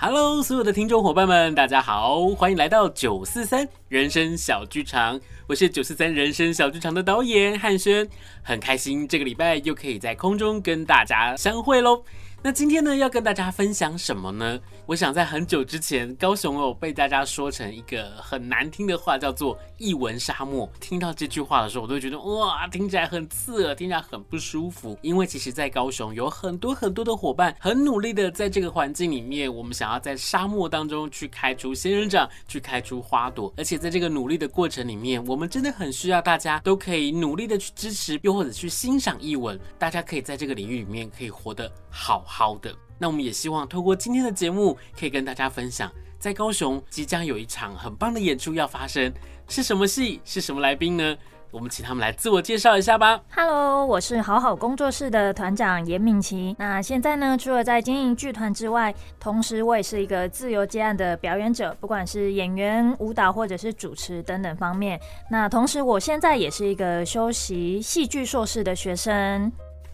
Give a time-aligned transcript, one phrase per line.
[0.00, 5.20] Hello，所有的听众伙伴们，大家好，欢迎来到九四三人生小剧场。
[5.48, 8.08] 我是九四三人生小剧场的导演汉轩，
[8.40, 12.04] 很开心这个礼拜又可以在空中跟大家相会喽。
[12.40, 14.60] 那今天呢，要跟大家分享什么呢？
[14.86, 20.70] 我想在很久之前，高雄哦被大家说成一个很难听的话，叫做“艺文沙漠”。
[20.78, 24.96] 听到这句话的时候，我都觉得哇，听起来很刺耳，听起来很不舒服。
[25.02, 33.52] 因为其实，在高雄有很多很多的伙伴，很努力的在这个环境里面，我们想要在沙漠当中去开出仙人掌，去开出花朵。
[33.56, 39.58] 而且在这个努力的过程里面，我们真的很需要大家都可以努力的去支持，又或者去欣赏艺文。
[39.76, 42.74] 大家可以在这个领域里面可以活得好好的。
[42.98, 49.12] 那我们也希望透过今天的节目，可以跟大家分享，在高雄即将有一场很棒的演出要发生，
[49.48, 50.20] 是什么戏？
[50.24, 51.16] 是什么来宾呢？
[51.50, 53.18] 我们请他们来自我介绍一下吧。
[53.34, 56.54] Hello，我是好好工作室的团长严敏琪。
[56.58, 65.00] 那现在呢，除了在经营剧团之外，同时我也是一个自由接案的表演者，不管是演员、舞蹈或者是主持等等方面。
[65.30, 69.50] 那同时，我现在也是一个修习戏剧硕士的学生。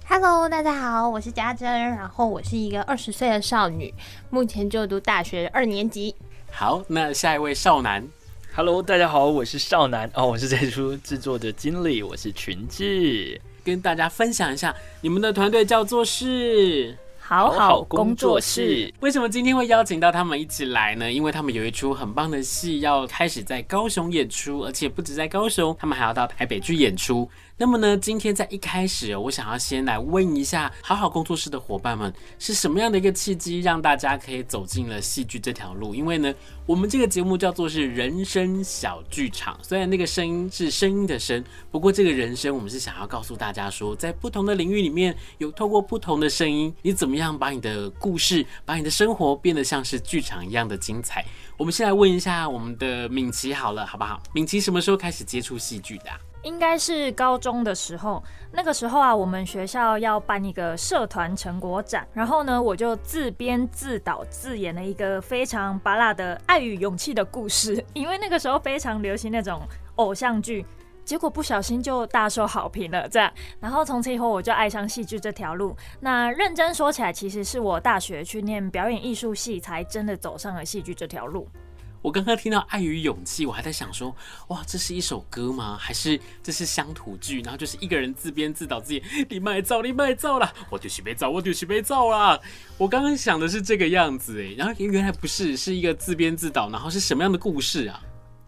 [0.07, 3.93] Hello，大家好，我是家珍，然后我是一个二十岁的少女，
[4.29, 6.15] 目前就读大学二年级。
[6.53, 8.07] 好，那下一位少男
[8.55, 16.97] ，Hello，大家好，我是少男哦，我是这出制作的经理，我是群智，跟大家分享一下，你们的团队叫做是。
[17.27, 21.11] 好好工作室，为什么今天会邀请到他们一起来呢？
[21.11, 27.27] 因为他们有一出很棒的戏要开始在高雄演出，而且不止在高雄，他们还要到台北去演出。
[27.57, 35.95] 那么呢，今天在一开始，我想要先来问一下好好工作室的伙伴们，是什么样的一个契机让大家可以走进了戏剧这条路？
[35.95, 36.35] 因为呢，
[36.67, 51.25] 我们这个节目叫做是人生小剧场，虽然那个声音是声音的声，不过这个人生我们是想要告诉大家说，在不同的领域里面有透过不同的声音，你怎么样把你的故事，把你的生活变得像是剧场一样的精彩。
[51.57, 54.21] 我们先来问一下我们的敏琪好了，好不好？
[54.33, 56.19] 敏琪什么时候开始接触戏剧的啊？
[56.45, 58.23] 应该是高中的时候，
[58.53, 69.63] 那个时候啊，我们学校要办一个社团成果展，然后呢，我就自编自导自演了一个非常芭乐的爱与勇气的故事， 因为那个时候非常流行那种
[69.97, 70.65] 偶像剧，
[71.05, 75.75] 结果不小心就大受好评了，这样，然后从此以后我就爱上戏剧这条路。
[76.01, 81.49] 那认真说起来，其实是我大学去念表演艺术系，才真的走上了戏剧这条路。
[82.05, 84.15] 我刚刚听到《爱与勇气》，我还在想说，
[84.49, 85.75] 哇，这是一首歌吗？
[85.81, 87.41] 还是这是乡土剧？
[87.41, 92.39] 然后就是一个人自编自导自演，你卖造，你卖造啦，我就是被造，我就是被造啦。
[92.77, 97.99] 我刚刚想的是这个样子，哎，然后原来不是，是一个自编自导，然后是什么样的故事啊？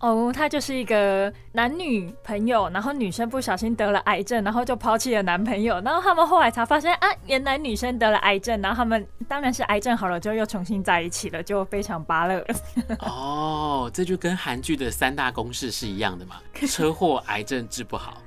[0.01, 12.45] 哦，他就是一个男女朋友，然后女生不小心得了癌症，然后就抛弃了男朋友，然后他们后来才发现啊，原来女生得了癌症，然后他们当然是癌症好了，就又重新在一起了，就非常巴乐。
[13.01, 16.37] 哦，这就跟韩剧的三大公式是一样的嘛，
[16.69, 18.21] 车祸、癌症治不好。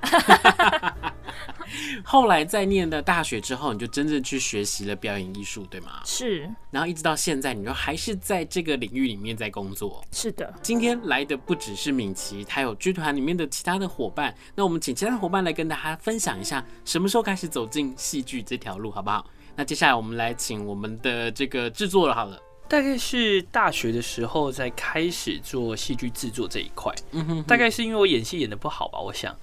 [2.02, 6.00] 后来在念了大学之后，你就真正去学习了表演艺术，对吗？
[6.04, 6.50] 是。
[6.70, 10.04] 然后一直到现在，你就还是在这个领域里面在工作。
[10.10, 10.52] 是的。
[10.62, 14.34] 今天来的不只是敏琪，还有剧团里面的其他的伙伴。
[14.56, 19.24] 那我们请其他的伙伴来跟大家分享一下，什么时候开始走进戏剧这条路，好不好？
[19.54, 22.40] 那接下来我们来请我们的这个制作了，好了。
[22.68, 26.94] 大概是大学的时候才开始做戏剧制作这一块。
[27.10, 27.42] 嗯哼。
[27.42, 29.36] 大概是因为我演戏演得不好吧，我想。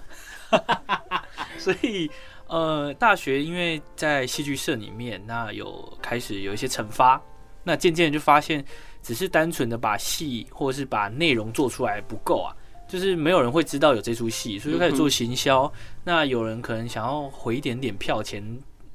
[1.58, 2.10] 所以，
[2.46, 7.20] 呃，大学因为在戏剧社里面，那有开始有一些惩罚，
[7.64, 8.64] 那渐渐就发现，
[9.02, 12.54] 只是单纯的把戏或者是把内容做出来不够啊，
[12.86, 15.70] 就是没有人会知道有这出戏，所以就开始做行销。
[16.04, 18.42] 那有人可能想要回一点点票钱，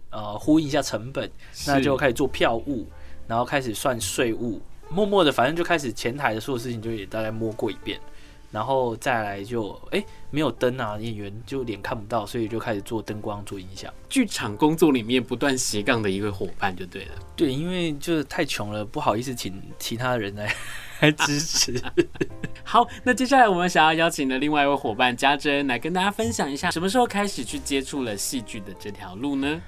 [0.10, 1.30] 呃，呼应一下成本，
[1.66, 2.88] 那就开始做票务，
[3.28, 8.00] 然后开始算税务，默默的，反正就开始前台的所有事情就也大概摸过一遍。
[8.54, 13.92] 然后再来就哎、欸、没有灯啊，演员就脸看不到，所以就开始做灯光、做音响。
[14.08, 17.14] 剧场工作里面不断斜杠的一个伙伴就对了。
[17.36, 20.56] 对，因为就是太穷了，不好意思请其他人来
[21.02, 21.82] 来支持。
[22.64, 29.60] 好，那接下来我们想要邀请的另外一位伙伴家珍来跟大家分享一下，什么时候开始去接触了戏剧的这条路呢？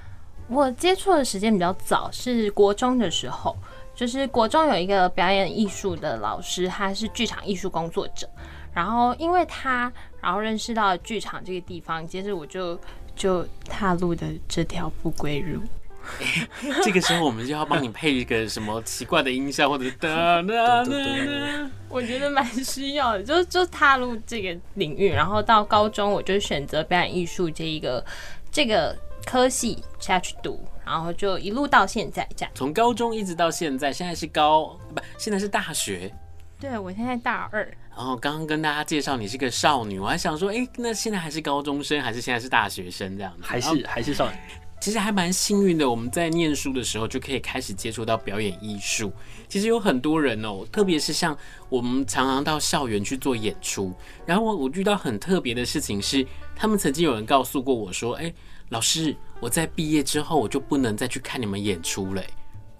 [0.47, 3.57] 我接触的时间比较早，是国中的时候，
[3.95, 8.29] 就是国中有一个表演艺术的老师，他是剧场艺术工作者。
[8.75, 9.91] 然后因为他，
[10.21, 12.77] 然后认识到剧场这个地方，接着我就
[13.15, 15.61] 就踏入的这条不归路。
[16.83, 21.71] 这个时候我们就要帮你配一个什么奇怪的音效，或者是哒哒哒。
[21.89, 25.09] 我觉得蛮需要的，就 就踏入这个领域。
[25.09, 28.05] 然后到高中，我就选择表演艺术这一个
[28.51, 28.95] 这个
[29.25, 32.51] 科系下去读，然后就一路到现在这样。
[32.53, 36.13] 从高中一直到现在，现在是高不，现在是大学。
[36.59, 37.67] 对，我现在大二。
[37.95, 43.43] 然后刚刚跟大家介绍你是个少女，我还想说，哎，那现在还是高中生，还是现在是大学生这样子？
[43.43, 44.35] 还是还是少女？
[44.81, 49.11] 其实还蛮幸运的，我们在念书的时候就可以开始接触到表演艺术。
[49.47, 51.35] 其实有很多人哦，特别是像
[51.69, 53.93] 我们常常到校园去做演出，
[54.25, 58.31] 然后我我遇到很特别的事情是，他们曾经有人告诉过我说，哎，
[58.69, 62.21] 老师，我在毕业之后我就不能再去看你们演出了。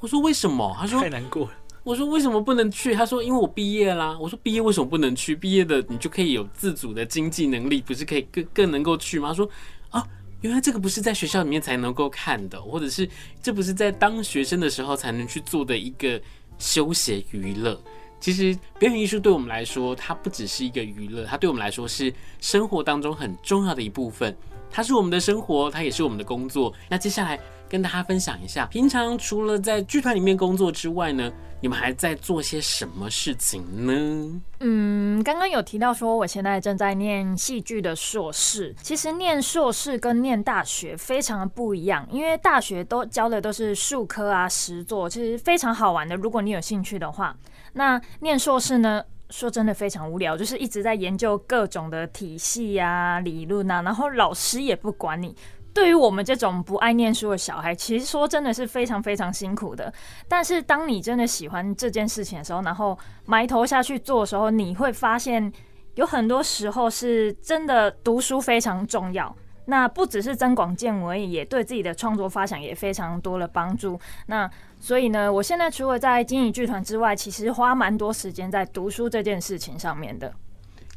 [0.02, 0.76] 我说为什么？
[0.78, 1.52] 他说太难过了。
[1.86, 2.96] 我说为什么不能去？
[2.96, 4.18] 他说因为我毕业啦。
[4.20, 5.36] 我说毕业为什么不能去？
[5.36, 9.28] 毕业的你就可以有自主的经济能力，不是可以更更能够去吗？
[9.28, 9.48] 他说
[9.92, 10.04] 啊，
[10.42, 13.08] 原来这个不是在学校里面才能够看的，或者是
[13.40, 16.20] 这不是在当学生的时候才能去做的一个
[16.58, 17.80] 休闲娱乐。
[18.20, 22.12] 其实表演艺术对我们来说，它不只是一个娱乐，它对我们来说是
[22.42, 24.36] 生活当中很重要的一部分。
[24.72, 26.74] 它是我们的生活，它也是我们的工作。
[26.90, 27.40] 那接下来
[27.70, 31.32] 跟大家分享一下，平常除了在剧团里面工作之外呢，
[31.66, 34.40] 你们还在做些什么事情呢？
[34.60, 38.72] 嗯，刚刚有提到说我现在正在念戏剧的硕士。
[38.84, 46.16] 其实念硕士跟念大学非常不一样，因为大学都教的都是术科啊、实作，其实非常好玩的。
[46.16, 47.36] 如果你有兴趣的话，
[47.74, 49.04] 那念硕士呢？
[49.32, 55.36] 说真的非常无聊，就是一直在研究各种的体系啊、理论啊，然后老师也不管你。
[55.76, 59.94] 对于我们这种不爱念书的小孩，其实说真的是非常非常辛苦的。
[60.26, 65.52] 但是当你真的喜欢这件事情的时候，然后埋头下去做的时候，你会发现
[65.96, 69.36] 有很多时候是真的读书非常重要。
[69.66, 74.00] 那不只是增广见闻而已，也对自己的创作发展也非常多了帮助。
[74.28, 74.50] 那
[74.80, 80.34] 所以呢，我现在除了在经营剧团之外，其实花蛮多时间在读书这件事情上面的。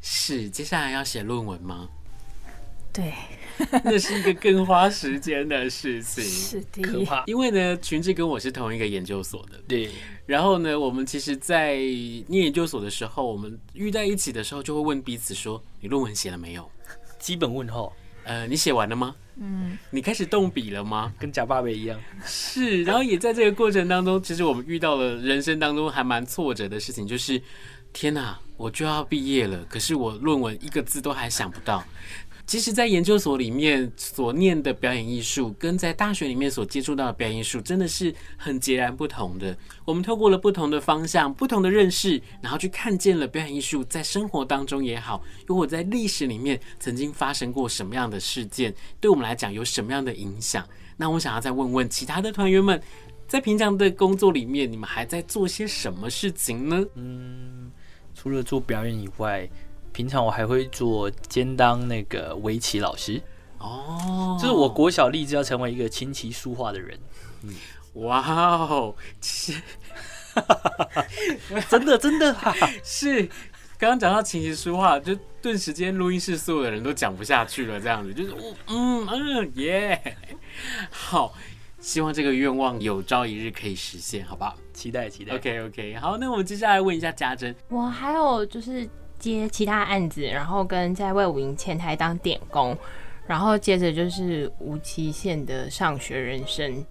[0.00, 1.88] 是，接下来要写论文吗？
[2.92, 3.12] 对，
[3.84, 6.24] 那是一个更花时间的事情。
[6.24, 7.24] 是的，可怕。
[7.26, 9.60] 因为呢，群志跟我是同一个研究所的。
[9.66, 9.90] 对。
[10.26, 16.70] 然后呢，我们其实，在念研究所的时候，我们遇在一起的时候，就会问彼此说：“你论文写了没有？”
[17.18, 17.92] 基本问候。
[18.24, 19.16] 呃，你写完了吗？
[19.36, 21.10] 嗯，你开始动笔了吗？
[21.18, 21.98] 跟假爸爸一样。
[22.26, 27.40] 是，然后也在这个过程当中，其实我们遇到了人生当中还蛮挫折的事情，就是
[27.94, 31.82] 天哪，我就要毕业了，可是我论文一个字都还想不到。
[32.48, 39.54] 其实，在研究所里面所念的表演艺术，跟在大学里面所接触到的表演艺术，真的是很截然不同的。
[39.84, 50.66] 我们透过了不同的方向、不同的认识，然后去看见了表演艺术在生活当中也好，又或在历史里面曾经发生过什么样的事件，对我们来讲有什么样的影响。
[50.96, 52.80] 那我想要再问问其他的团员们，
[53.26, 56.82] 在平常的工作里面，你们还在做些什么事情呢？
[56.94, 57.70] 嗯，
[58.14, 59.46] 除了做表演以外。
[59.98, 63.20] 平常我还会做兼当那个围棋老师
[63.58, 66.96] 哦，就是我国小立志要成为一个琴棋书画的人。
[67.42, 67.52] 嗯，
[67.94, 68.94] 哇哦，
[71.68, 72.32] 真的真的
[72.84, 73.22] 是。
[73.76, 75.12] 刚刚讲到琴棋书画，就
[75.42, 78.32] 顿时间录音室所有的人都讲不下去了，这样子就是
[78.68, 80.16] 嗯嗯耶，
[80.92, 81.34] 好，
[81.80, 84.56] 希望这个愿望有朝一日可以实现，好不好？
[84.72, 85.34] 期待期待。
[85.34, 88.88] OK OK，好，那我们接下来问一下家珍，我还有就是。
[89.18, 92.76] 接其他案子，然后跟在魏武营前台当点工，
[93.26, 96.84] 然后接着就是无期限的上学人生。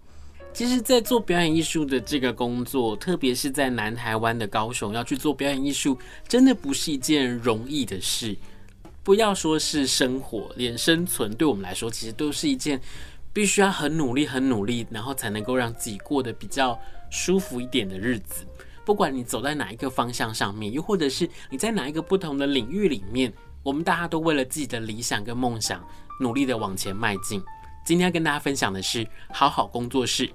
[0.53, 5.96] 其实，在做表演艺术的这个工作，特别是在南台湾的高雄，要去做表演艺术，
[6.27, 8.36] 真的不是一件容易的事。
[9.03, 12.81] 不要说是生活，连生存，对我们来说，其实都是一件
[13.31, 16.79] 必须要很努力、很努力，然后才能够让自己过得比较
[17.12, 18.43] 舒服一点的日子。
[18.88, 25.86] 不管你走在哪一个方向上面，又或者是你在哪一个不同的领域里面，我们大家都为了自己的理想跟梦想
[26.22, 27.44] 努力的往前迈进。
[27.86, 30.32] 今天要跟大家分享的是好好工作室。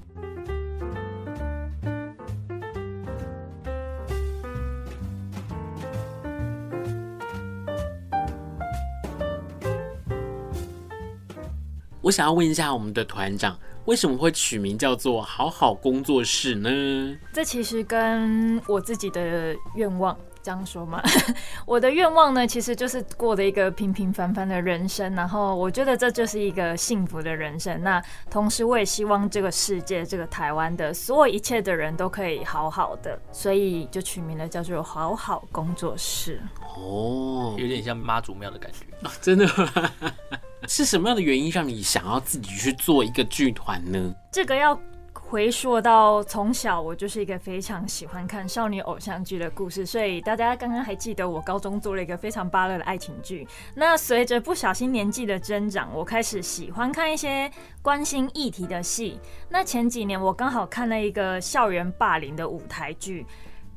[12.02, 17.18] 我想要问一下我们的团长，为什么会取名叫做“好好工作室”呢？
[17.32, 21.02] 这其实跟我自己的愿望这样说嘛。
[21.66, 27.82] 我的愿望呢，其实就是过的一个平平凡凡的人生，然后我觉得这就是一个幸福的人生。
[27.82, 36.40] 那同时，我也希望这个世界、这个台湾的所有一切的人都可以好好的，所以就取名了叫做“好好工作室”。
[36.76, 39.93] 哦，有点像妈祖庙的感觉，哦、 真的吗？
[40.69, 44.14] 是什么样的原因让你想要自己去做一个剧团呢？
[44.31, 44.81] 这个要
[45.12, 53.47] 回溯到从小我就是一个非常喜欢看少女偶像剧的故事，所以大家刚刚还记得我高中做了一个非常芭乐的爱情剧。
[53.75, 57.50] 那随着不小心年纪的增长，我开始喜欢看一些
[57.81, 59.19] 关心议题的戏。
[59.49, 63.26] 那前几年我刚好看了一个校园霸凌的舞台剧，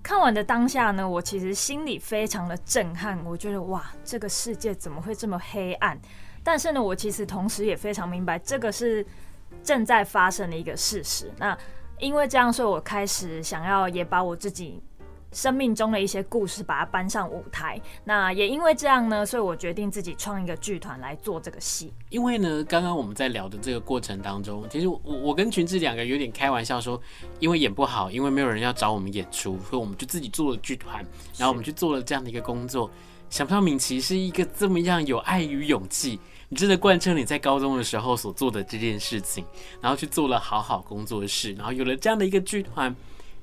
[0.05, 3.19] 看完的当下呢，我其实心里非常的震撼。
[3.25, 5.99] 我觉得哇，这个世界怎么会这么黑暗？
[6.43, 9.03] 但是呢，我其实同时也非常明白，这个是
[9.63, 11.31] 正在发生的一个事实。
[11.39, 11.57] 那
[11.97, 14.79] 因为这样，所以我开始想要也把我自己
[15.35, 17.79] 生命中的一些故事把它搬上舞台。
[18.05, 21.93] 那也因为这样呢，所以我决定自己创一个剧团来做这个戏。
[22.09, 26.99] 因为呢，刚刚我们在聊的这个过程当中，其实我我跟群志两个有点开玩笑说，
[27.39, 31.05] 因为演不好，因为没有人要找我们演出，所以我们就自己做了剧团，
[31.37, 32.89] 然后我们去做了这样的一个工作。
[33.29, 36.17] 想不到敏琦是一个这么样有爱与勇气。
[36.47, 39.43] 你真的贯彻你在高中的时候所做的这件事情，
[39.81, 42.95] 然后去做了好好工作室，然后有了这样的一个剧团。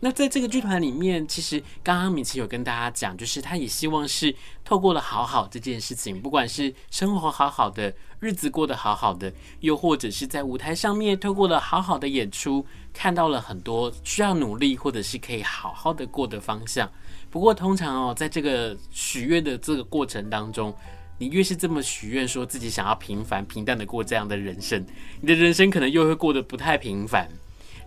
[0.04, 16.90] 那在这个剧团里面，其实刚刚米奇有跟大家讲，就是他也希望是透过了好好这件事情，不管是生活好好的，日子过得好好的，又或者是在舞台上面透过了好好的演出，看到了很多需要努力或者是可以好好的过的方向。
[17.30, 20.74] 不过通常哦，在这个许愿的这个过程当中，
[21.16, 24.84] 你越是这么许愿，说自己想要平凡平淡的过这样的人生，
[25.20, 27.30] 你的人生可能又会过得不太平凡。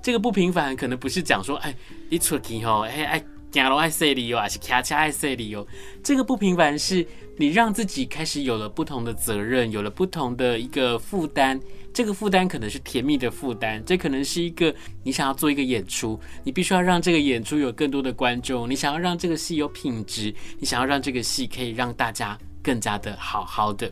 [0.05, 1.75] 这个不平凡，可能不是讲说，哎，
[2.09, 5.65] 你出去吼，哎哎，走路爱细里哦，还是骑车爱细里哦。
[6.03, 7.03] 这个不平凡，是
[7.37, 11.59] 你让自己开始有了不同的责任，有了不同的一个负担。
[11.91, 14.71] 这个负担可能是甜蜜的负担，这可能是一个
[15.01, 22.37] 你想要做一个演出，你必须要让这个演出有更多的观众，你想要让这个戏有品质，你想要让这个戏可以让大家。
[22.61, 23.91] 更加的好好的，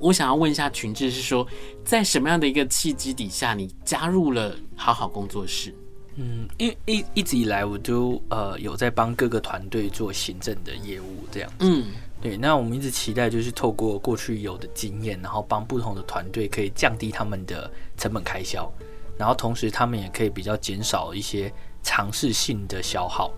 [0.00, 1.46] 我想要问一下群志，是说
[1.84, 5.74] 在什么样的一个契机底下，你加入了好好工作室？
[6.16, 11.56] 嗯，因为一一直以来我都呃有在帮各个团队做行政的业务，这样子。
[11.60, 11.86] 嗯，
[12.20, 12.36] 对。
[12.36, 18.70] 那我们一直期待就是透过过去有的经验，然后帮不同的团队可以降低他们的成本开销，
[19.16, 21.50] 然后同时他们也可以比较减少一些
[21.82, 23.30] 尝试性的消耗。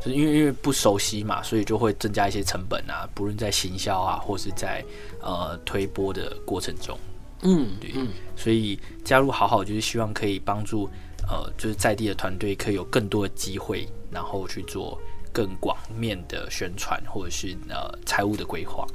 [0.00, 4.82] 就是因为因为不熟悉嘛，所以就会增加一些成本啊，不论在行销啊，或是在
[5.20, 6.98] 呃推播的过程中，
[7.42, 10.88] 嗯，对，嗯，所以加入好好就是希望可以帮助
[11.28, 14.98] 呃就是在地的团队可以有更多的机会，然后去做
[15.32, 18.86] 更广面的宣传或者是呃财务的规划，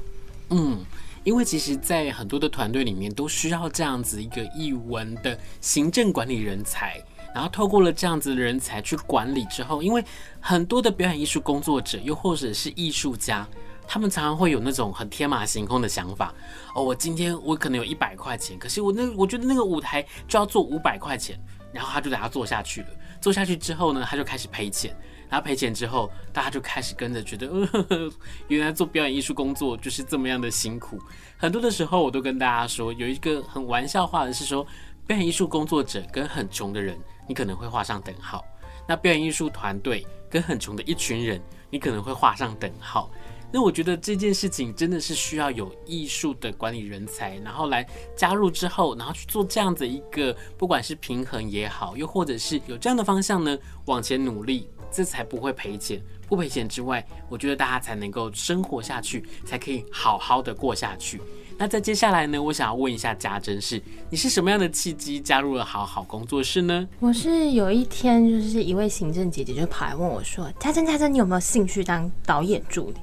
[0.50, 0.84] 嗯，
[1.24, 7.00] 因为其实，在很多的团队里面都需要这样子一个译文的行政管理人才。
[7.36, 10.02] 然后透过了这样子的人才去管理之后，因为
[10.40, 13.46] 很多的表演艺术工作者，又或者是艺术家，
[13.86, 16.34] 他们常常会有那种很天马行空的想法。
[16.74, 21.38] 哦，我今天我可能有一百块钱，可是我那我觉得那个舞台就要做五百块钱，
[21.74, 22.88] 然后他就给他做下去了。
[23.20, 24.96] 做下去之后呢，他就开始赔钱，
[25.30, 27.48] 然后赔钱之后，大家就开始跟着觉得，
[27.90, 28.10] 呃，
[28.48, 30.98] 原来做表演艺术工作就是这么样的辛苦。
[31.36, 34.66] 很多的时候，我都跟大家说，有一个很玩笑话的是说，
[35.06, 36.98] 表演艺术工作者跟很穷的人。
[37.28, 38.44] 你可能会画上等号，
[38.88, 43.10] 那表演艺术团队跟很穷的一群人，你可能会画上等号。
[43.52, 56.02] 那我觉得这件事情真的是需要有艺术的管理人才，然后来加入之后，然后去做这样子一个，不管是平衡也好，又或者是有这样的方向呢，往前努力，这才不会赔钱。
[56.28, 61.22] 不赔钱之外，我觉得大家才能够生活下去，才可以好好的过下去。
[61.58, 66.88] 那在接下来呢，我想要问一下家珍，是你是什么样的契机加入了好好工作室呢？
[67.00, 72.96] 我是有一天，就是一位行政姐姐就跑来问我说：“家珍，家珍，你有没有兴趣当导演助理？”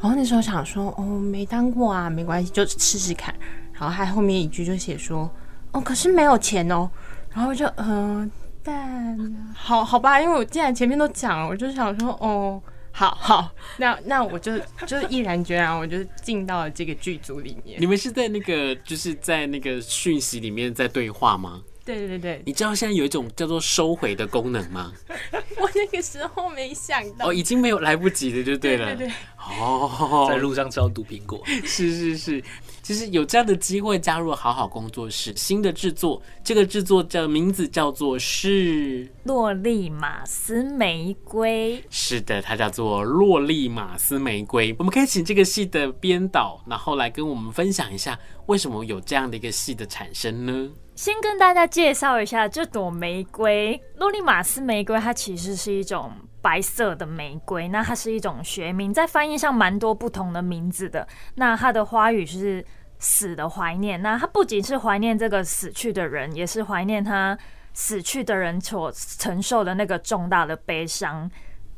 [0.00, 3.34] 然后那时候想说：“哦，没当过啊，没关系，就试试看。”
[3.72, 5.30] 然后还后面一句就写说
[5.72, 6.90] ：“哦，可是没有钱哦。”
[7.32, 8.28] 然后就嗯、
[8.62, 17.80] 但好好吧，因为我既然前面都讲了，我就想说：“哦，好好，那那我就 就毅然决然，我就进到了这个剧组里面。
[17.80, 21.62] 你们是在那个就是在那个讯息里面在对话吗？
[21.84, 24.92] 对对对，你知道现在有一种叫做收回的功能吗？
[25.58, 28.86] 我那个时候没想到，哦，已经没有来不及了，就对了。
[28.94, 29.14] 对对对，
[29.58, 32.44] 哦，在路上吃到毒苹果，是 是是。
[32.82, 41.78] 其实有这样的机会加入好好工作室，新的制作，这个制作叫名字叫做是《洛丽马斯玫瑰》。
[41.90, 44.72] 是的，它叫做《洛丽马斯玫瑰》。
[44.78, 50.68] 我们可以请这个戏的编导，然后来跟我们分享一下，为什么有这样的一个戏的产生呢？
[50.94, 57.66] 先跟大家介绍一下这朵玫瑰——洛丽玛斯玫瑰，它其实是一种白色的玫瑰。
[57.68, 61.06] 那它是一种学名，在翻译上蛮多不同的名字的。
[61.36, 62.64] 那它的花语是
[63.00, 64.00] “死的怀念”。
[64.02, 67.36] 那它不仅是怀念这个死去的人，也是怀念他
[67.72, 71.28] 死去的人所承受的那个重大的悲伤。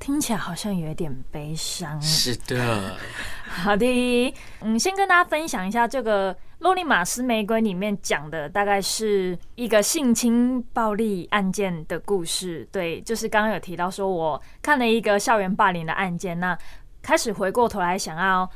[0.00, 2.02] 听起来好像有点悲伤。
[2.02, 2.96] 是的，
[3.46, 6.34] 好的，嗯，先跟大家分享一下这个。
[6.64, 16.56] 《洛丽玛斯玫瑰》里面讲的大概是一个性侵暴力案件的故事，对，就是刚刚有提到说，我看了一个校园霸凌的案件，那
[17.02, 18.48] 开始回过头来想要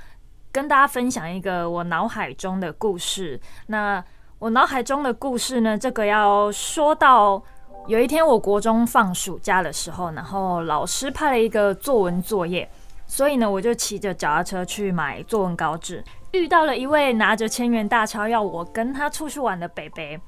[0.50, 3.38] 跟大家分享一个我脑海中的故事。
[3.66, 4.02] 那
[4.38, 7.42] 我脑海中的故事呢，这个要说到
[7.88, 12.66] 有一天我国中放暑假的时候，然后老师派了一个作文作业，
[13.08, 16.04] 所以呢，我就骑着脚踏车去买作文稿纸。
[16.32, 20.20] 遇到了一位拿着千元大钞要我跟他出去玩的北北，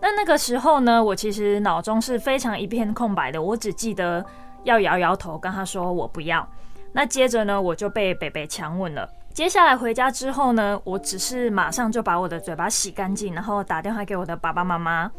[0.00, 4.24] 那那个时候呢，我其实脑中是非常一片空白的，我只记得
[4.64, 6.48] 要摇摇头跟他说我不要。
[6.94, 9.08] 那接着呢，我就被北北强吻了。
[9.34, 15.10] 接下来回家之后呢，我只是马上就把我的嘴巴洗干净，然后打电话给我的爸爸妈妈，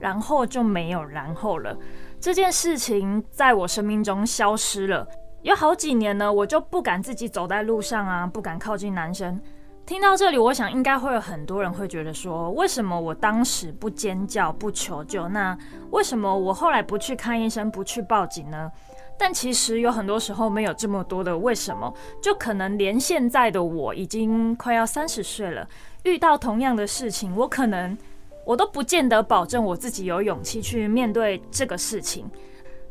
[0.00, 1.76] 然后就没有然后了。
[2.20, 5.06] 这件事情在我生命中消失了，
[5.46, 9.40] 有好几年呢，我就不敢自己走在路上啊，不敢靠近男生。
[9.86, 15.28] 听到这里，我想应该会有很多人会觉得说，为什么我当时不尖叫、不求救？
[15.28, 15.56] 那
[15.92, 18.68] 为什么我后来不去看医生、不去报警呢？
[19.16, 25.64] 但其实有很多时候没有这么多的为什么，就可能连现在的我已经快要三十岁了，
[26.02, 27.96] 遇到同样的事情，我可能
[28.44, 32.28] 我都不见得保证我自己有勇气去面对这个事情。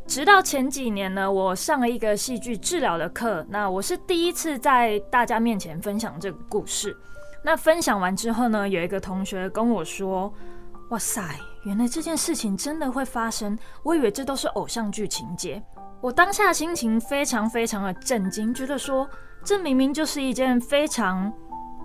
[0.08, 6.96] 直到前几年呢，我上了一个戏剧治疗的课，那我是第一次在大家面前分享这个故事。
[7.44, 10.32] 那分享完之后呢，有一个同学跟我说
[10.90, 11.22] ：“哇塞，
[11.64, 15.62] 原来这件事情真的会发生，我以为这都是偶像剧情节。”
[16.02, 19.10] 我当下心情非常非常的震惊，觉得说
[19.44, 21.34] 这明明就是一件非常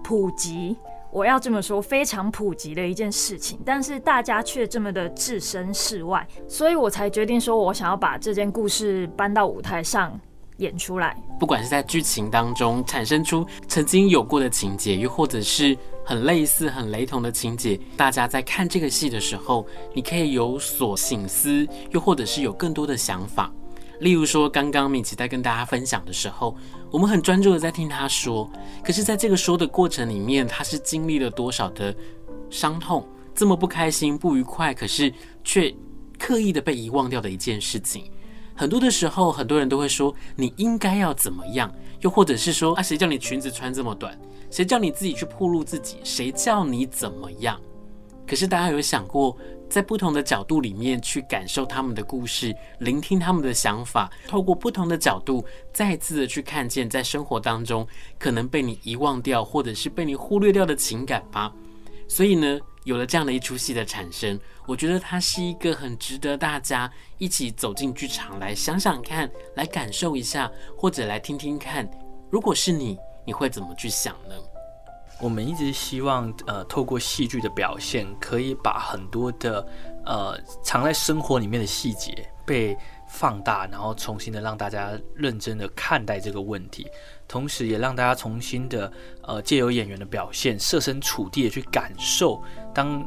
[0.04, 0.76] 普及。
[1.12, 10.18] 我要这么说，非常普及的一件事情，但是大家却这么的置身事外，所以我才决定说，我想要把这件故事搬到舞台上
[10.58, 11.16] 演出来。
[11.38, 23.52] 不管是在剧情当中产生出曾经有过的情节，又或者是很类似、很雷同的情节，大家在看这个戏的时候，你可以有所醒思，又或者是有更多的想法。
[24.00, 26.56] 例如说，刚刚米奇在跟大家分享的时候，
[26.90, 28.50] 我们很专注的在听他说，
[28.82, 31.94] 可是在这个说的过程里面，他是经历了多少的
[32.48, 35.12] 伤痛，这么不开心、不愉快，可是
[35.44, 35.74] 却
[36.18, 38.10] 刻意的被遗忘掉的一件事情。
[38.54, 44.18] 很多的时候，很多人都会说你应该要怎么样，又或者是说啊，谁叫你裙子穿这么短？
[44.50, 45.98] 谁叫你自己去暴露自己？
[46.02, 47.60] 谁叫你怎么样？
[48.26, 49.36] 可是大家有想过，
[49.70, 57.86] 在不同的角度里面去感受他们的故事，聆听他们的想法，透过不同的角度，再次的去看见在生活当中
[58.18, 61.52] 可能被你遗忘掉，或者是被你忽略掉的情感吧。
[62.08, 71.88] 所以呢，有了这样的一出戏的产生，我觉得它是一个很值得大家一起走进剧场来想想看，来感受一下，或者来听听看，
[72.28, 74.34] 如果是你，你会怎么去想呢？
[75.20, 79.66] 我们一直希望，呃，透过戏剧的表现，可以把很多的，
[80.06, 82.74] 呃，藏在生活里面的细节被
[83.06, 86.86] 放大，然后重新的让大家认真的看待这个问题，
[87.28, 88.90] 同时也让大家重新的，
[89.22, 93.06] 呃，借由演员的表现，设身处地的去感受，当，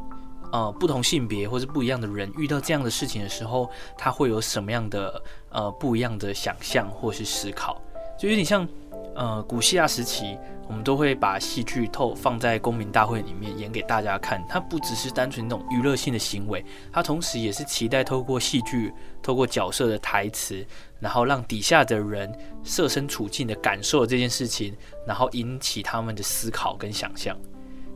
[0.52, 7.82] 呃，不同性别或是不一样的人遇到这样的事情的时候，他会有什么样的，呃，不一样的想象或是思考，
[8.16, 8.68] 就有点像。
[9.14, 10.36] 呃，古希腊时期，
[10.68, 14.44] 我们都会把戏剧透放在公民大会里面演给大家看。
[14.48, 20.66] 它不只是单纯那种娱乐性的行为，它同时也是期待透过戏剧、透过角色的台词，
[20.98, 22.32] 然后让底下的人
[22.64, 24.74] 设身处境的感受这件事情，
[25.06, 27.36] 然后引起他们的思考跟想象。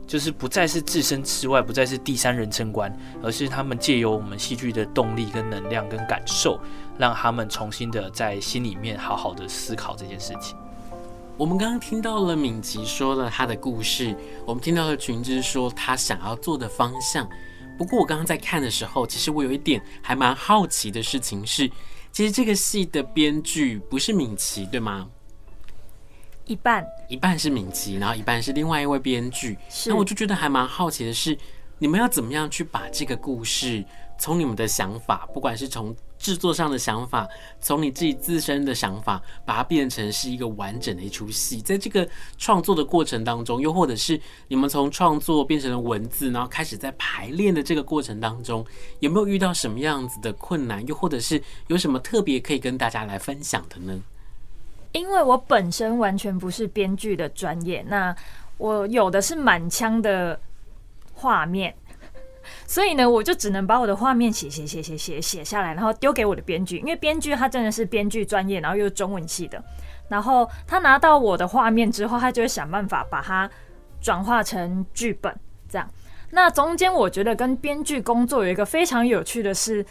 [0.07, 6.59] 就是不再是置身事外，不再是第三人称观，而是他们借由我们戏剧的动力跟能量跟感受，
[6.97, 10.57] 让他们重新的在心里面好好的思考这件事情。
[11.39, 14.13] 我们刚刚听到了敏琪说了他的故事，
[14.45, 17.25] 我们听到了群之说他想要做的方向。
[17.77, 21.65] 不过我刚刚在看的时候，其实我有一点还蛮好奇的事情是，
[22.11, 25.07] 其实这个戏的编剧不是敏琪，对吗？
[26.43, 29.57] 一半一半是敏琪，然后一半是另外一位编剧。
[29.85, 31.37] 那我就觉得还蛮好奇的是，
[31.77, 33.81] 你们要怎么样去把这个故事，
[34.17, 37.27] 从你们的想法，不管是从制作上的想法，
[37.59, 41.61] 从你自己自身的想法，把它变成是一个完整的一出戏。
[41.61, 48.63] 在这个创作的过程当中，又或者是你们从创作变成了文字，然后开始在排练的这个过程当中，
[48.99, 50.85] 有没有遇到什么样子的困难？
[50.85, 53.99] 又或者是有什么特别可以跟大家来分享的呢？
[54.91, 58.13] 因为我本身完全不是编剧的专业，那
[58.57, 60.39] 我有的是满腔的
[61.13, 61.73] 画面，
[62.65, 66.77] 所以呢，我就只能把我的画面写写写写写写下来，然后丢给我的编剧。
[66.77, 69.63] 因为编剧他真的是编剧专业，然后又是中文系的，
[70.07, 73.49] 然后他拿到我的画面之后，他就会想办法把它
[74.01, 75.35] 转化成剧本。
[75.69, 75.87] 这样，
[76.31, 79.85] 那中间我觉得跟编剧工作有一个非常有趣的是。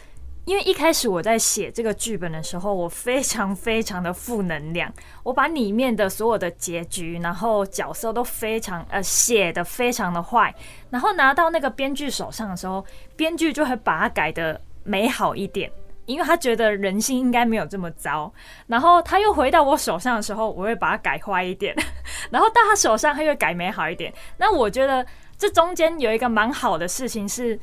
[0.45, 10.53] 因为一开始我在写这个剧本的时候，我非常非常的负能量，我把里面的所有的结局，然后角色都非常呃写的非常的坏，
[10.89, 12.83] 然后拿到那个编剧手上的时候，
[13.15, 15.71] 编剧就会把它改得美好一点，
[16.07, 18.33] 因为他觉得人性应该没有这么糟，
[18.65, 21.75] 然后他又回到我手上的时候，我会把它改坏一点，
[22.31, 24.11] 然后到他手上他又改美好一点。
[24.37, 25.05] 那我觉得
[25.37, 27.59] 这中间有一个蛮好的事情是。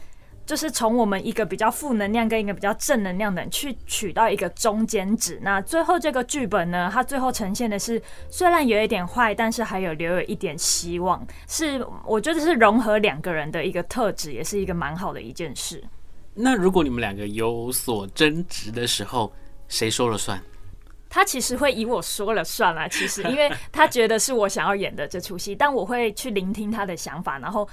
[0.47, 5.41] 就是从我们一个比较负能量跟一个比较正能量的人去取到一个中间值。
[5.43, 11.27] 那最后这个剧本呢，它最后呈现的是虽然有一点坏，但是还有留有一点希望。
[11.49, 15.83] 是我觉得是融合两个人的一个特质，也是一个蛮好的一件事。
[16.33, 19.33] 那如果你们两个有所争执的时候，
[19.67, 20.41] 谁说了算？
[21.09, 22.87] 他其实会以我说了算啦。
[22.87, 27.69] 其实因为他觉得是我想要演的这出戏，但我会去聆听他的想法，然后。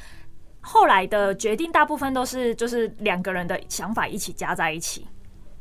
[0.65, 5.05] 后来的决定大部分都是就是两个人的想法一起加在一起。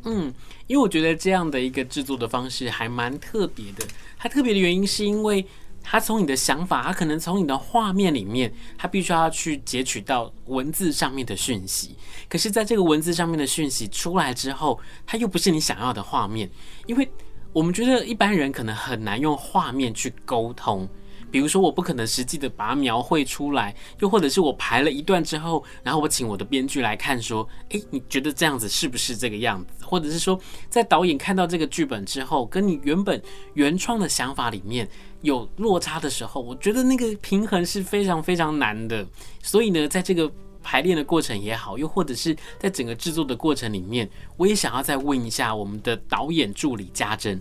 [0.04, 0.32] 嗯，
[0.68, 3.84] 因为我觉得这样的一个制作的方式还蛮特别的。
[4.16, 5.44] 它特别的原因是因为
[5.82, 11.96] 它从你的想法，它可能从你的画面里面，它必须要去截取到文字上面的讯息。
[12.28, 16.50] 可是，在这个文字上面的讯息出来之后，它又不是你想要的画面，
[16.86, 17.08] 因为
[17.52, 20.88] 我们觉得一般人可能很难用画面去沟通。
[21.32, 29.84] 比如说，我不可能实际的把它描绘出来，又或者是我排了一段之后，然后我请我的编剧来看，说，诶，你觉得这样子是不是这个样子？
[29.84, 33.20] 或者是说，在导演看到这个剧本之后，跟你原本
[33.54, 34.86] 原创的想法里面
[35.22, 39.04] 有落差的时候，我觉得那个平衡是非常非常难的。
[39.42, 40.30] 所以呢，在这个
[40.62, 47.40] 排练的过程也好，又或者是在整个制作的过程里面，我也想要再问一下我们的导演助理家珍，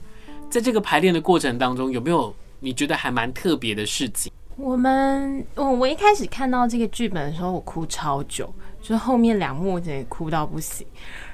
[0.49, 2.33] 在这个排练的过程当中有没有？
[2.63, 4.31] 你觉得还蛮特别的事情。
[4.55, 10.85] 我们，我我一开始看到这个剧本的时候，我哭超久，就后面两幕真的哭到不行。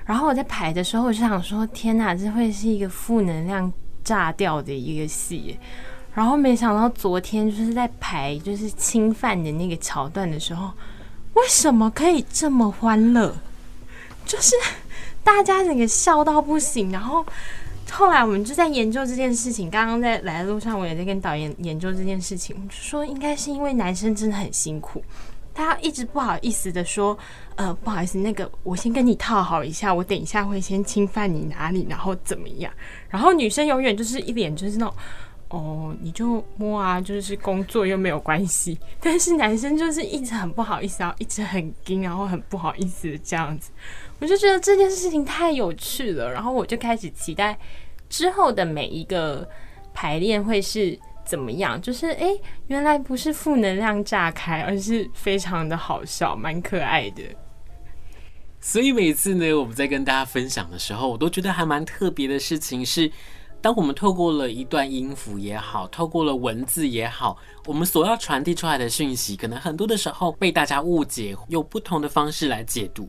[0.05, 3.71] 然后我在排的时候，我就想说：天哪，这会是一个负能量
[4.03, 5.59] 炸掉的一个戏。
[6.13, 10.71] 然后没想到昨天就是在排就是侵犯的那个桥段的时候，
[11.33, 13.35] 为什么可以这么欢乐？
[14.25, 14.55] 就是
[15.23, 17.25] 大家整个笑到不行，然后。
[17.91, 19.69] 后来我们就在研究这件事情。
[19.69, 22.55] 刚刚在来的路上，我也在跟导演研究这件事情。
[22.59, 25.03] 我就说应该是因为男生真的很辛苦，
[25.53, 27.17] 他一直不好意思的说
[27.55, 32.71] ：“呃，不好意思，那个我先跟你套好一下，我等一下会先侵犯你哪里，然后怎么样？”
[33.09, 34.93] 然后女生永远就是一脸就是那种
[35.49, 43.71] ：“哦，你就摸啊，就是工作又没有关系。”但是男生就是一直很不好意思，然后一直很惊，然后很不好意思这样子。
[44.19, 47.57] 我就觉得这件事情太有趣了，然后我就开始期待
[48.09, 49.47] 之后的每一个
[49.93, 51.79] 排练会是怎么样。
[51.81, 52.29] 就是哎，
[52.67, 57.23] 原来不是负能量炸开，而是非常的好笑，蛮可爱的。
[58.59, 63.09] 所以每次呢，我们在跟大家分享的时候，我都觉得还蛮特别的事情是，
[63.61, 73.07] 当我们透过了一段音符也好，透过了文字也好，我们所要传递出来的讯息，可能很多的时候被大家误解，用不同的方式来解读。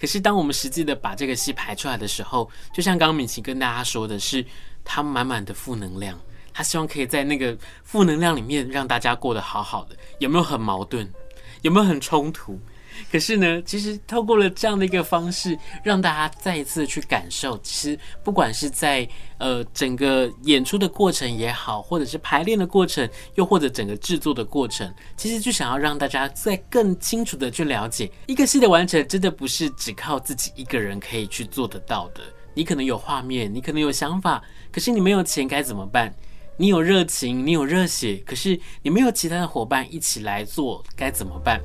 [0.00, 4.44] 可是，当我们实际的把这个戏排出来的时候，就像刚刚米奇跟大家说的是，
[4.84, 6.18] 他满满的负能量，
[6.52, 9.96] 他希望可以在那个负能量里面让大家过得好好的。
[10.18, 11.10] 有没有很矛盾？
[11.62, 12.60] 有没有很冲突？
[13.10, 19.08] 可是呢，其实透过了这样的一个方式，让大家再一次去感受，其实不管是在
[19.38, 32.22] 呃整个演出的过程也好，或者是排练的过程，又或者整个制作的过程，其实就想要让大家再更清楚的去了解，一个戏的完成，真的不是只靠自己一个人可以去做得到的。
[32.54, 36.12] 你可能有画面，你可能有想法，可是你没有钱该怎么办？
[36.60, 41.60] 你有热情，你有热血，可是你没有其他的伙伴一起来做，该怎么办？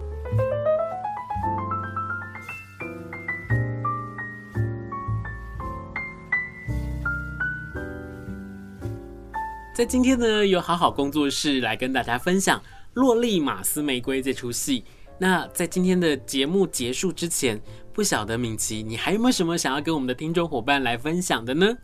[9.73, 12.59] 在今天呢，有好好工作室来跟大家分享
[12.93, 14.85] 《洛丽玛丝玫瑰》这出戏。
[15.17, 17.59] 那在今天的节目结束之前，
[17.91, 21.65] 不晓得敏琦，你还有没有什么想要跟我们的听众伙伴来分享的呢？《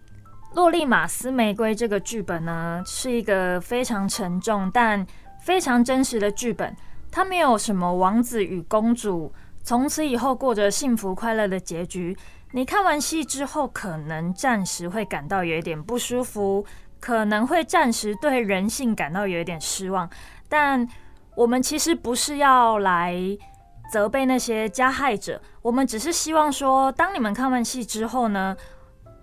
[0.53, 5.03] 洛丽玛丝玫瑰》这个剧本呢，是一个非常沉重但
[5.41, 6.75] 非常真实的剧本。
[7.09, 12.15] 它没有什么王子与公主从此以后过着幸福快乐的结局。
[12.51, 16.65] 你看完戏之后，可能暂时会感到有一点不舒服，
[16.99, 20.09] 可能会暂时对人性感到有一点失望。
[20.47, 20.87] 但
[21.35, 23.15] 我们其实不是要来
[23.91, 28.55] 责备那些加害者，我们只是希望说，当你们看完戏之后呢，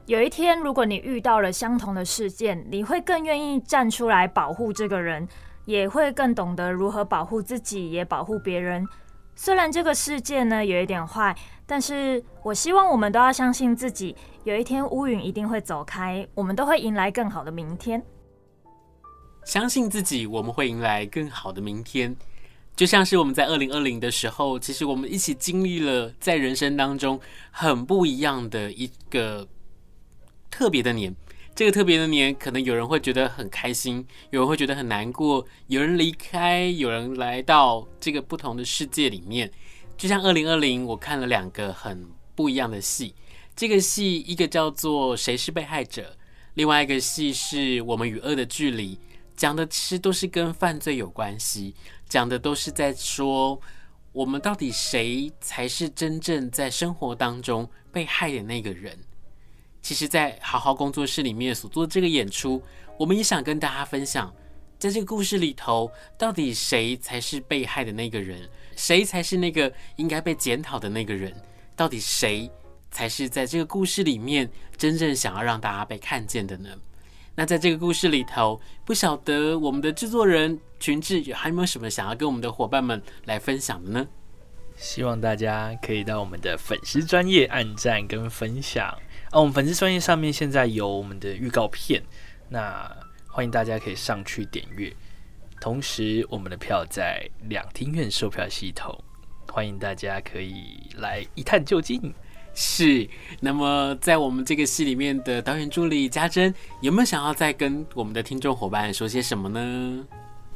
[0.06, 5.28] 有一天，如果你遇到了相同的事件，你会更愿意站出来保护这个人，
[5.64, 8.86] 也会更懂得如何保护自己，也保护别人。
[9.34, 18.02] 虽然这个世界呢有一点坏，但是我希望我们都要相信自己，有一天乌云一定会走开，我们都会迎来更好的明天。
[19.44, 22.16] 相信自己，我们会迎来更好的明天。
[22.74, 29.46] 就像是我们在二零二零的时候，其实我们一起经历了在人生当中很不一样的一个。
[30.48, 31.14] 特别的年，
[31.54, 39.50] 这个特别的年，可能有人会觉得很开心，有人会觉得很难过，有人离开，有人来到这个不同的世界里面。
[39.96, 43.14] 就像二零二零，我看了两个很不一样的戏。
[43.54, 46.02] 这个戏一个叫做《谁是被害者》，
[46.54, 48.98] 另外一个戏是我们与恶的距离，
[49.34, 51.74] 讲的其实都是跟犯罪有关系，
[52.06, 53.58] 讲的都是在说
[54.12, 58.98] 我们到底谁才是真正在生活当中被害的那个人。
[59.80, 62.62] 其实，在好好工作室里面所做的这个演出，
[62.98, 64.34] 我们也想跟大家分享，
[64.78, 68.46] 在这个故事里头，到底谁才是被害的那个人？
[68.76, 71.34] 谁才是那个应该被检讨的那个人？
[71.74, 72.48] 到底谁
[72.90, 76.68] 才是在这个故事里面真正想要让大家被看见的呢？
[77.34, 84.06] 那在这个故事里头，不晓得我们的制作人群智还有没有什么想要跟我们的伙伴们来分享的呢？
[84.76, 88.94] 希望大家可以到我们的粉丝专业按赞跟分享。
[89.32, 92.02] 哦，我们粉丝专业上面现在有我们的预告片，
[92.48, 92.90] 那
[93.26, 94.90] 欢迎大家可以上去点阅。
[95.60, 98.96] 同时，我们的票在两厅院售票系统，
[99.52, 102.14] 欢迎大家可以来一探究竟。
[102.54, 103.08] 是，
[103.40, 110.06] 那么在我们这个戏里面的导演助理家珍，有没有想要再跟我们的听众伙伴说些什么呢？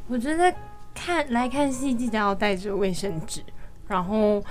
[0.09, 0.55] 我觉得
[0.95, 3.43] 看来看戏记得要带着卫生纸，
[3.89, 4.43] 然后。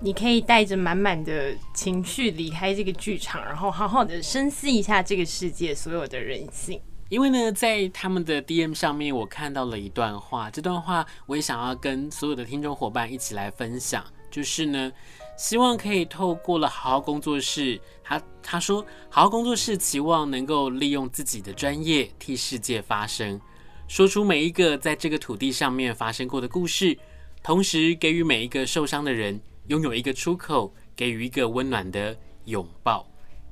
[0.00, 6.80] 你可以带着满满的情绪离开这个剧场，然后好好的深思一下这个世界所有的人性。
[7.08, 14.04] 因为呢，在他们的 DM 上面，我看到了一段话，这段话我也想要跟所有的听众伙伴一起来分享。
[14.30, 14.92] 就是呢，
[15.38, 23.40] 希望可以透过了好好工作室，他他说，好好工作室期望能够利用自己的专业替世界发声，
[23.86, 26.98] 说出每一个在这个土地上面发生过的故事，
[27.42, 29.40] 同时给予每一个受伤的人。
[29.68, 32.16] 拥有一个出口，给予一个温暖的
[32.46, 33.06] 拥抱。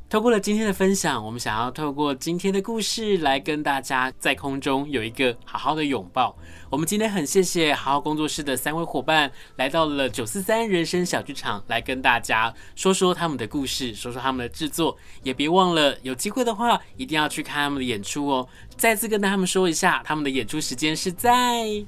[0.09, 6.37] 透过了今天的分享，我们想要透过今天的故事来跟大家在空中有一个好好的拥抱。
[6.71, 14.97] 我们今天很谢谢好好工作室的三位伙伴来到了九四三人生小剧场，来跟大家说说他们的故事，说说他们的制作。
[15.25, 18.49] 也别忘了有机会的话，一定要去看他们的演出哦。
[18.77, 21.85] 再次跟他们说一下，他们的演出时间是在。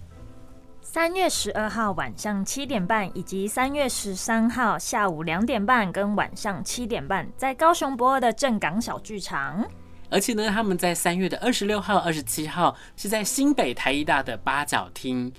[0.91, 9.63] 三月十二号晚上七点半，以及三月十三号下午两点半跟晚上七点半，在高雄博二的镇港小剧场。
[10.09, 15.31] 而且呢，他们在三月的二十六号、二十七号是在新北台艺大的八角厅。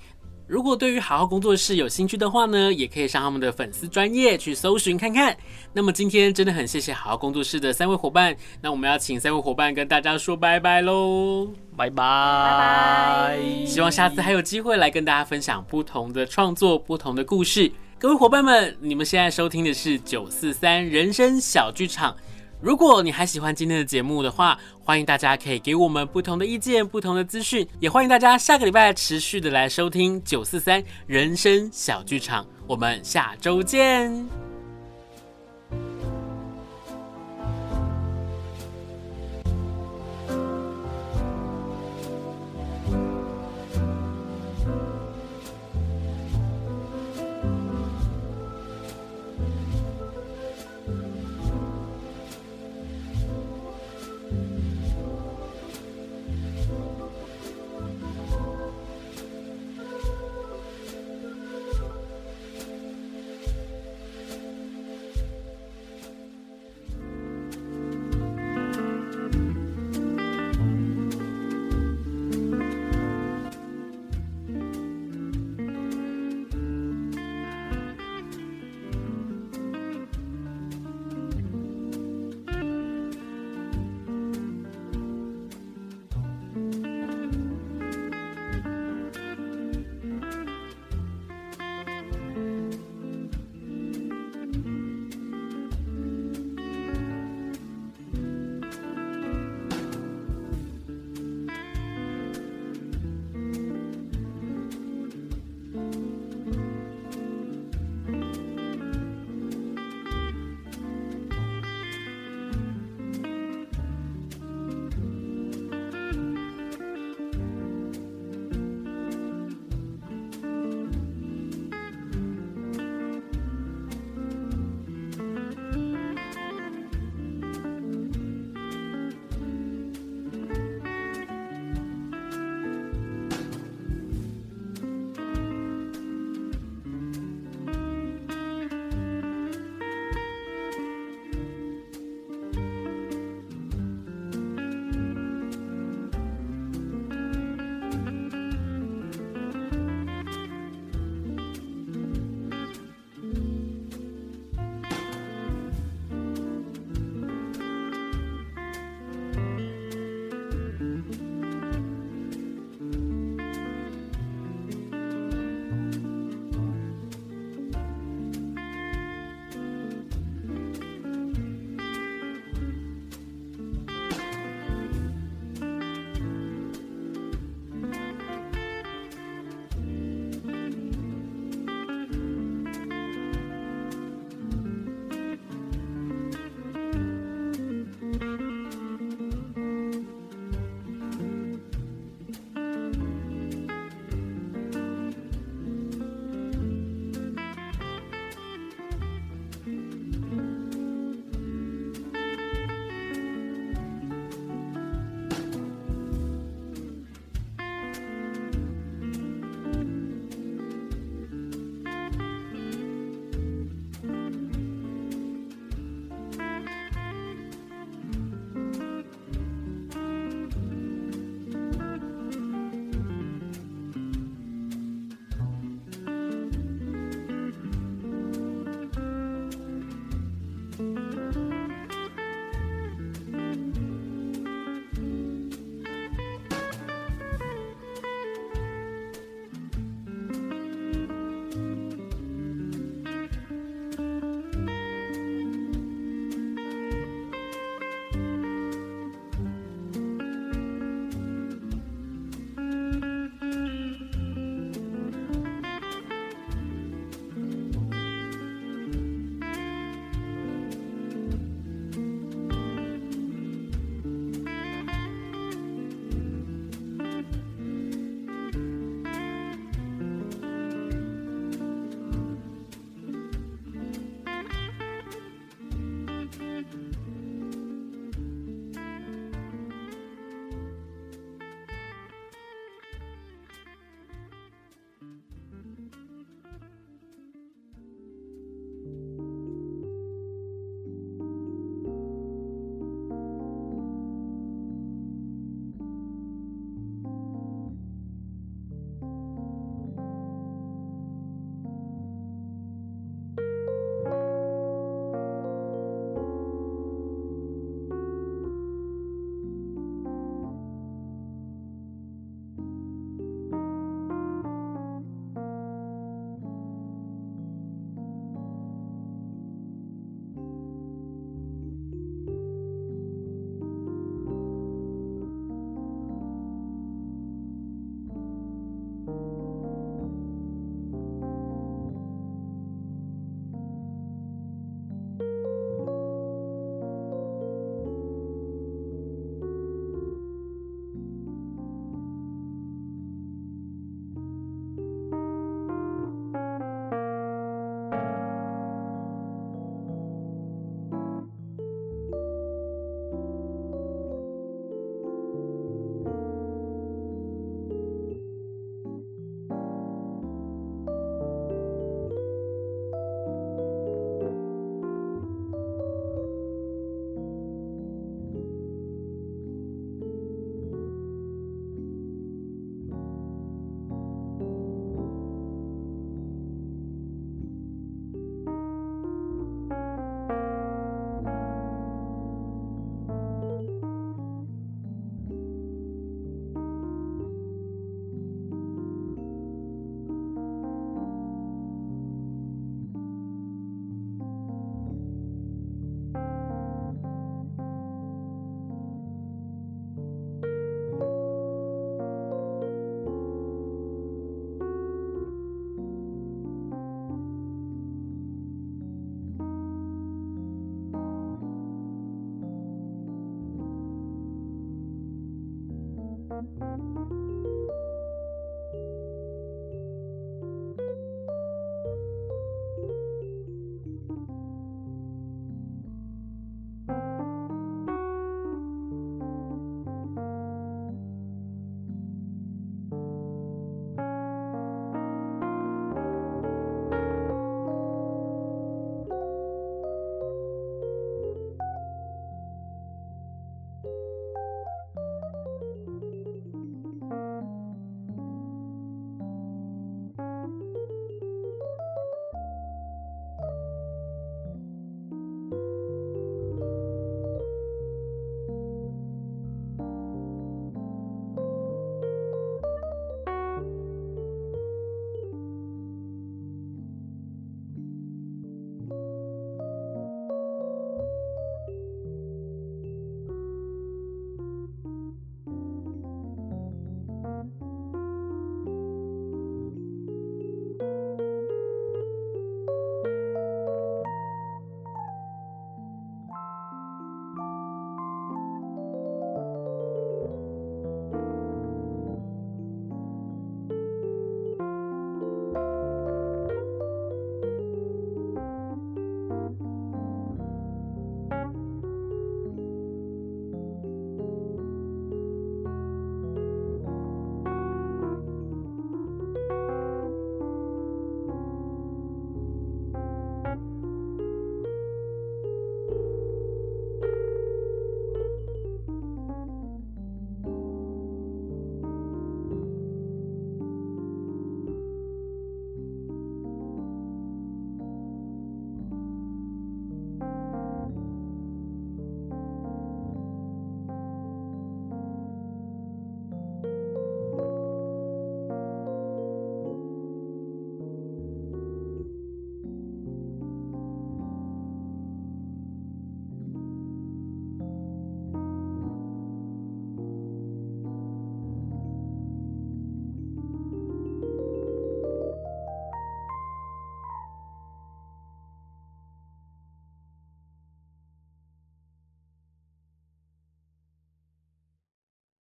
[0.50, 5.36] 如果对于好好工作室有兴趣的话呢，也可以上他们的粉丝专业去搜寻看看。
[5.72, 13.64] 那么今天真的很谢谢好好工作室的三位伙伴，那我们要请三位伙伴跟大家说拜拜喽，拜拜拜拜。
[13.64, 17.70] 希望下次还有机会来跟大家分享不同的创作、不同的故事。
[17.96, 22.16] 各位伙伴们，你们现在收听的是九四三人生小剧场。
[22.60, 34.49] 如果你还喜欢今天的节目的话，欢迎大家可以给我们不同的意见、不同的资讯，也欢迎大家下个礼拜持续的来收听九四三人生小剧场，我们下周见。